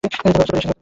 [0.03, 0.67] ব্যবস্থা করে এসেছি!